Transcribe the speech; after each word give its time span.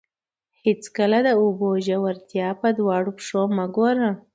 هېڅکله 0.63 1.19
د 1.27 1.29
اوبو 1.41 1.69
ژورتیا 1.85 2.47
په 2.61 2.67
دواړو 2.79 3.11
پښو 3.17 3.41
مه 3.55 3.65
ګوره. 3.75 4.09